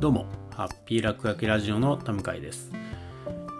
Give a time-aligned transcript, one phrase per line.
[0.00, 2.70] どうも、ハッピー落書きラジオの田向です。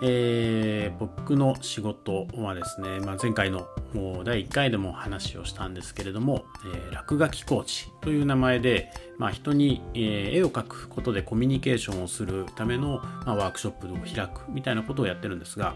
[0.04, 8.88] えー僕の仕事はですね、まあ、前回のもう第1回でも話をしたんですけれども、えー落書きコーチという名前で、
[9.18, 15.74] まあ、人に、えー絵を描くことでコミュニケーションをするための、まあ、ワークショップを開くみたいなことをやってるんですが、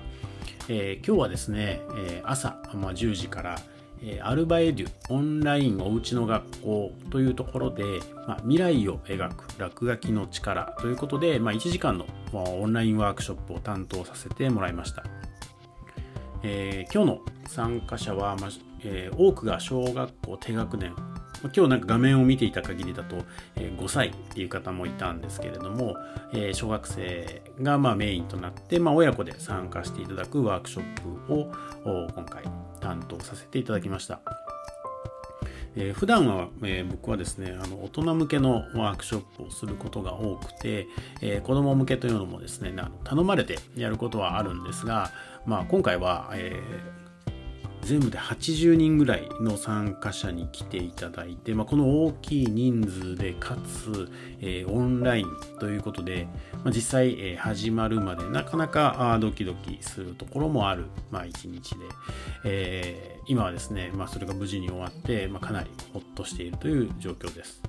[0.68, 3.58] えー今日はですね、えー朝、まあ、10時から、
[4.04, 7.84] えアルバエデュオンラインおうちの学校というところで、
[8.26, 15.04] まあ、未来を描く落書きの力ということで、まあ、1時間のオンラインワークショップを担当させてもらいました。
[16.42, 18.50] えー今日の参加者は、まあ
[18.82, 20.94] えー多くが小学校低学年
[21.44, 23.24] 今日なんか画面を見ていた限りだと、
[23.54, 25.96] えー5歳っていう方もいたんですけれども、
[26.32, 31.52] えー小学生がまメインとなって、まあ、親子で参加していただくワークショップを
[31.84, 32.42] 今回
[32.82, 34.20] 担当させていただきました。
[35.74, 40.86] えー普段は、えー僕はですねあの大人向けのワークショップをすることが多くて、
[41.22, 42.74] えー子供向けというのもですね
[43.04, 45.10] 頼まれてやることはあるんですが、
[45.46, 47.01] まあ、今回は、えー
[47.82, 54.08] 全部で80人ぐらいの参加者に来ていただいて、まあ、この大きい人数でかつ、
[54.40, 55.26] えーオンライン
[55.58, 56.28] ということで、
[56.64, 61.78] まあ、実際、えー始まるまでなかなかあドキドキするところもある、まあ、一日で、
[62.44, 67.62] えー今はですね、まあ、それが無事に終わって、まあ、かなりほっとしているという状況です。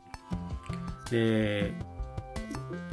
[1.11, 1.73] で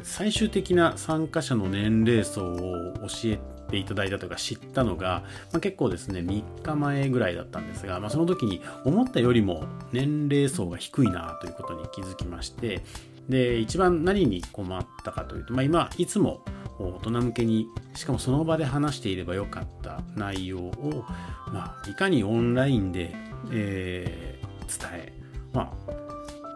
[0.02, 2.58] 最終的な参加者の年齢層を
[3.00, 3.38] 教え
[3.70, 12.82] ていただいたとか知ったのが、まあ、結構ですね3日前ぐらいだったんですが、まあ、その時に思ったよりも年齢層が低いなということに気づきまして
[13.28, 16.42] で一番何に困ったかというと、まあ、今いつも
[16.78, 21.04] 大人向けにしかもその場で話していればよかった内容を、
[21.52, 23.14] まあ、いかにオンラインで、
[23.52, 24.40] えー
[24.70, 25.12] 伝え
[25.52, 25.92] まあ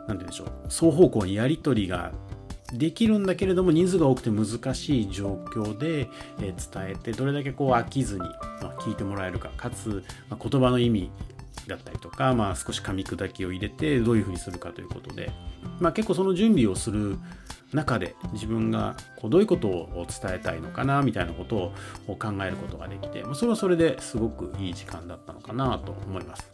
[0.06, 2.12] なんて言うんでしょう双方向にやり取りが
[2.73, 6.09] できるんだけれども人数が多くて難しい状況で、
[6.41, 8.21] え伝えてどれだけこう飽きずに、
[8.62, 11.11] ま、聞いてもらえるかかつ、ま言葉の意味
[11.69, 15.31] だったりとか、まあ、少し噛み砕きを入れてどういうふうにするかということで、
[15.81, 17.19] まあ、結構その準備をする
[17.72, 21.72] 中で自分がこうどういうことを伝えたいのかなみたいなこと
[22.06, 26.53] を考えることができて、ま、それはそれですごくいい時間だったのかなと思います。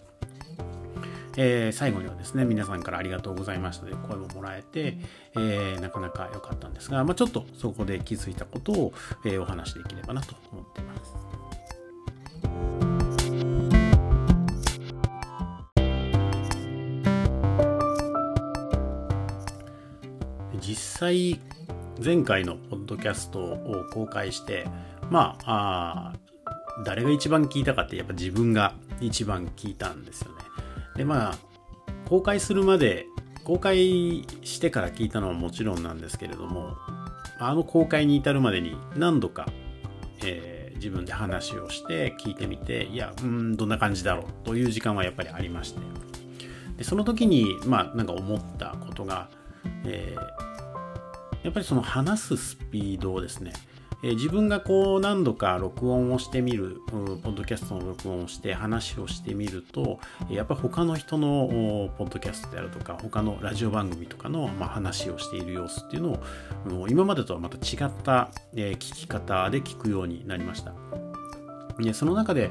[1.36, 4.98] えー最後にはですね皆さんからありがとうございましたという声ももらえて、
[5.36, 8.92] えーなかなか良かったんですが、まあ、ちょっとそこで気づいたことを、
[9.24, 11.14] えーお話しできればなと思っています。
[20.60, 21.40] 実際
[22.04, 24.66] 前回のポッドキャストを公開して
[25.10, 26.18] まああ
[26.84, 30.39] 誰が一番聞いたかってやっぱ自分が一番聞いたんですよね。
[31.00, 31.38] でまあ
[32.10, 33.06] 公開するまで
[33.44, 36.76] 公開してから聞いたのはもちろんなんですけれども
[37.38, 39.46] あの公開に至るまでに何度か、
[40.24, 45.80] えー自分で話をして聞いてみていやうんどんな感じだろうという時間はやっぱりありまして。
[46.78, 49.28] でその時にまあなんか思ったことが、
[49.84, 50.40] えー
[51.42, 53.52] やっぱりその話すスピードをですね、
[54.02, 60.00] え自分がこう何度か録音をしてみる、うんポッドキャストの録音をして話をしてみると、
[60.30, 66.12] やっぱ他の人のポッドキャストであるとか、他のラジオ番組とかの、ま、話をしている様子っていうの
[66.80, 70.72] を、う今までとはまた違った、え聞き方で聞くようになりました。
[71.78, 72.50] でその中で、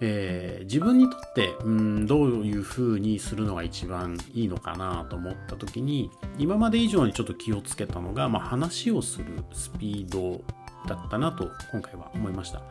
[0.00, 10.42] えー自分にとって、うん、どういうふうにするのが一番いいのかなと思った時に今まで以上にちょっと気をつけたのが、まあ、話をするスピード
[10.86, 12.62] だったなと今回は思いました。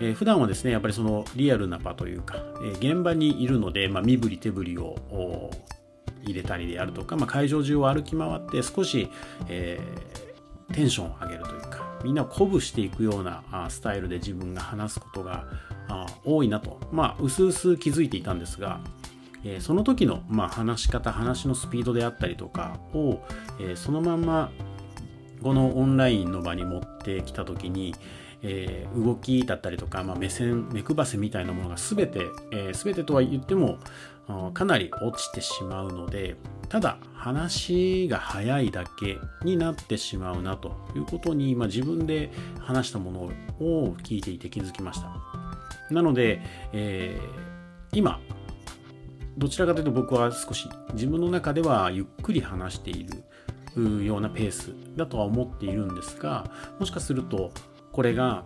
[0.00, 5.50] えー普段はですねやっぱりそのリアルな場というか、えー現場にいるので、まあ、身振り手振りを
[6.24, 9.10] 入れたりであるとか、まあ、会場中を歩き回って少し、
[9.48, 10.24] えー
[10.72, 15.44] テンションを上げるというかみんなを鼓舞していくようなあスタイルで自分が話すことが
[15.88, 18.80] あ多いなとまあうすうす気づいていたんですが、
[19.44, 23.20] えーその時の、まあ、話し方話のスピードであったりとかを、
[23.60, 24.50] えーそのまんま
[25.44, 27.94] このオンラインの場に持ってきた時に、
[28.42, 32.20] えー動きだったりとか、まあ、目線目配せみたいなものが全て、
[32.50, 33.78] えー全てとは言っても
[34.54, 36.36] かなり落ちてしまうので
[36.70, 43.20] ただ話が早いだけになってしまうなということに、まあ、自分で話したもの
[43.60, 45.10] を聞いていて気づきました。
[45.90, 46.40] なので、
[46.72, 48.18] えー今
[49.36, 53.24] どちらかというと僕は少し自分の中ではゆっくり話している
[53.76, 57.52] うようなペースだとは思っているんですがもしかすると
[57.92, 58.44] これが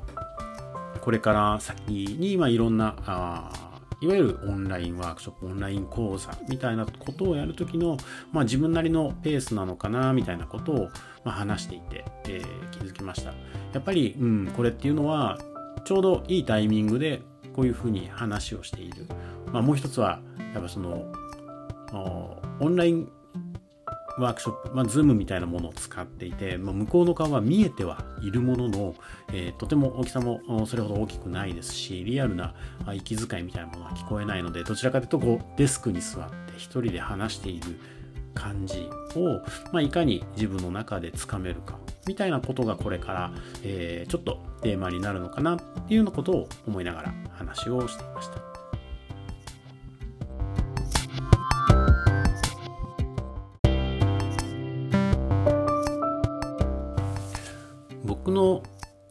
[1.00, 3.68] これから先にまあいろんなあ
[4.00, 7.96] いわゆるオンラインワークショップオンライン講座みたいなことをやるときの、
[8.30, 10.88] まあ、自分なりのペースなのかなみたいなことを、
[11.24, 13.30] まあ、話していて、えー、気づきました。
[13.72, 15.38] やっぱり、うん、これっていうのは
[15.84, 17.22] ちょうどいいタイミングで
[17.54, 19.06] こういうふうに話をしている、
[19.52, 20.20] まあ、もう一つは
[20.54, 21.12] やっぱその
[22.60, 23.10] オンライン
[24.18, 28.94] ワークショップ、まあ、ズームみたいなものを使っていて、まあ、向こうの顔は見えてはいるものの、
[29.32, 32.54] えー、とても大きさもそれほど大きくないですし、リアルな
[32.94, 37.78] 息遣いみたいなものは聞こえないので、どちらかというとこうデスクに座って一人で話している
[38.34, 39.40] 感じを、
[39.72, 43.32] まあ、いかに自分の中でつかめるかみたいなことがこれから、
[43.62, 48.47] えー、ちょっとテーマになるのかなっていうようなことを思いながら話をしていました。
[58.28, 58.62] 僕の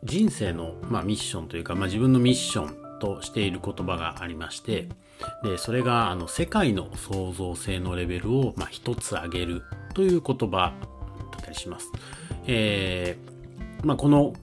[0.03, 4.89] 人生の、まあ、ミッションというか、まあ、自分のミッションとしている言葉がありまして
[5.41, 9.63] でそれがあの世界の創造性のレベルを、まあ、一つ上げる
[9.95, 10.71] という言葉だ
[11.39, 11.91] ったりします。
[12.45, 14.33] えーまあ、この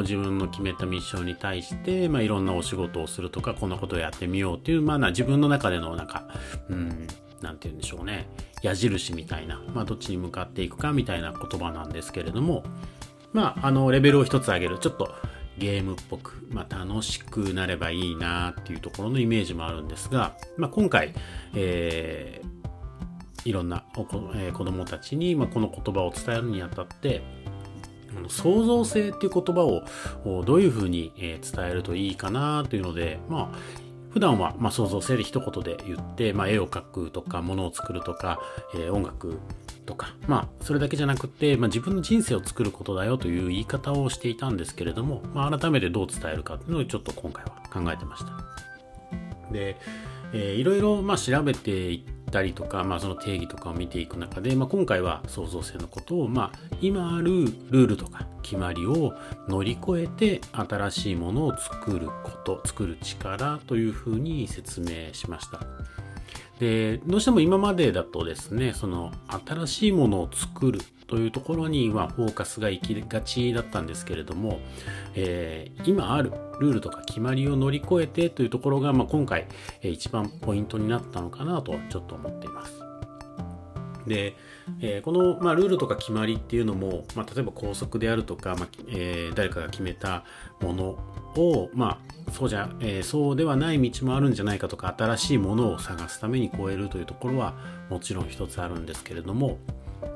[0.00, 6.26] 自分の決めたミッションに対して、まあ、いろんなお仕事をするとかこんなことをやってみようっていう、まあ、自分の中でのなんか、
[6.70, 7.06] うん、
[7.42, 8.28] なんて言うんでしょうね
[8.62, 12.64] 矢印みたいな、まあ、どっちに向かっていくかみたいな言葉なんですけれども、
[13.32, 14.78] まあ、あの、レベルを一つ上げる。
[14.78, 15.14] ちょっと
[15.58, 21.14] ゲームっぽく、まあ、楽しくなればいいなっていうところのイメージもあるんですが、まあ、今回、
[21.54, 27.22] えー、いろんなおこ、えー、子供たちに、まあ、この言葉を伝えるにあたって、
[28.28, 31.40] 創造性っていう言葉をどういうふうに伝
[31.70, 33.58] えるといいかなというので、まあ、
[34.12, 38.40] 普段はま創造性で一言で言って、まあ、絵を描くとか物を作るとか、
[38.74, 39.38] えー、音楽
[39.86, 49.52] とか、まあ、それだけじゃなくて、まあ、自分の人生を作ることだよという言い方をしていたんですけれども、まあ、改めてどう伝えるかっていうのをちょっと今回は考えてました。
[49.52, 49.76] で、
[50.32, 59.14] えー、いろいろま調べていったりとか、まあ、その定義とかを見ていく中で、まあ、今回は創造性のことを、まあ、今あるルールとか決まりを
[59.48, 65.60] 乗り越えて新しいものを作ること作る力というふうに説明しました。
[66.58, 69.12] でどうしても今までだとですねその
[69.46, 70.80] 新しいものを作る
[71.12, 74.60] というところにはフォーカスが行きがちだったんですけれども、
[75.14, 79.46] えー、今あるルールとか決まりを乗り越えてというところが、まあ、今回、
[79.82, 82.72] えー、一番ポイントになったのかなとちょっと思っています。
[84.06, 84.34] で、
[84.80, 90.24] えー、この、まあ、ルールとか決まりっていうのも、まあ、例えば校則であるとか、まあえー、誰かが決めた
[90.60, 90.84] もの
[91.36, 91.98] を、ま
[92.28, 97.54] あ、そうじゃ、えー、そうではない道もあるんじゃないかとか新しいものを探すために超えるというところは
[97.90, 99.58] もちろん一つあるんですけれども、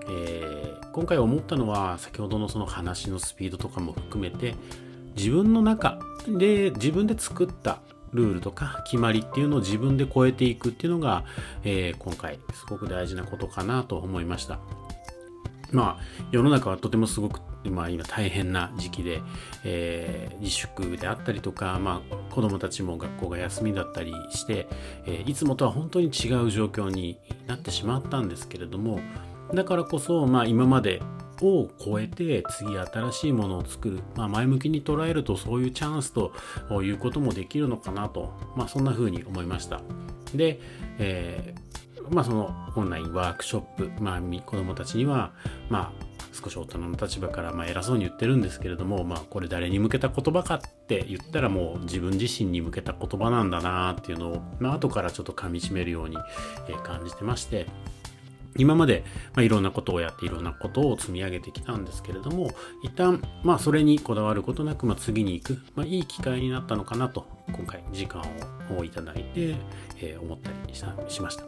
[0.08, 4.54] えー、今回思ったのは先ほどのその話のスピードとかも含めて
[5.16, 7.80] 自分の中で自分で作った
[8.16, 11.24] ルールとか決まりっていうのを自分で超えていくっていうのが、
[11.62, 14.58] えー、今回すごく大事なことかなと思いました。
[15.72, 19.20] まあ世の中はとてもすごく、まあ、今大変な時期で、
[19.64, 24.68] えー、自粛であったりとか、まあ、子どもたちも学校が休みだったりして、
[25.06, 29.00] えー、いつもとは本当に違う状況になってしまったんですけれども
[29.54, 31.02] だからこそ、まあ、今まで
[31.42, 36.32] を超えて次新しいものを作る、まあ、前向きに捉えるとそういうチャンスと
[36.82, 39.80] いうこともできるのかなと、まあ、そんな風に思いました。
[40.34, 40.60] で、
[40.98, 45.32] えー、まあ、そのオンラインワークショップ、まあ、子どもたちには、
[45.68, 56.16] まあ、少し大人の立場からま偉そうに言ってるんですけれども、まあ、これ誰に向けた言葉かって言ったらもう自分自身に向けた言葉なんだなっていうのを、まあ後からちょっと噛みしめるように
[56.84, 57.66] 感じてまして、
[58.58, 62.50] 今まで、まあ、いろんなことをやっていろんなことを積み上げてきたんですけれども
[62.82, 68.22] 一旦、まあ、それにこだわることなく、まあ、次に行く、まあ、いい機会になったのかなと今回時間
[68.76, 69.56] をいただいて、
[69.98, 71.44] えー、思ったりしました。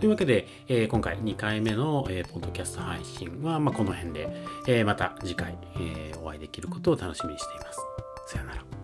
[0.00, 4.28] というわけで、えー、今回2回目の、えー、ポッドキャスト配信は、まあ、この辺で、
[4.66, 7.78] えー、また次回、えー、お会いできることを楽しみにしています。
[8.26, 8.79] さよなら。